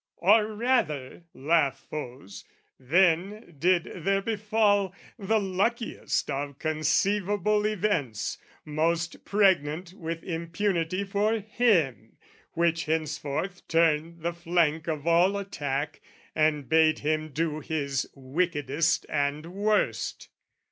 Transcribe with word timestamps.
"Or 0.17 0.55
rather," 0.55 1.25
laugh 1.35 1.85
foes, 1.87 2.43
"then 2.79 3.53
did 3.59 3.83
there 4.03 4.23
befall 4.23 4.95
"The 5.19 5.39
luckiest 5.39 6.27
of 6.31 6.57
conceivable 6.57 7.67
events, 7.67 8.39
"Most 8.65 9.23
pregnant 9.25 9.93
with 9.93 10.23
impunity 10.23 11.03
for 11.03 11.35
him, 11.39 12.13
"Which 12.53 12.85
henceforth 12.85 13.67
turned 13.67 14.21
the 14.23 14.33
flank 14.33 14.87
of 14.87 15.05
all 15.05 15.37
attack, 15.37 16.01
"And 16.35 16.67
bade 16.67 16.97
him 16.97 17.29
do 17.29 17.59
his 17.59 18.09
wickedest 18.15 19.05
and 19.07 19.45
worst." 19.53 20.29